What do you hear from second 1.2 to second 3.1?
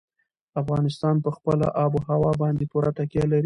په خپله آب وهوا باندې پوره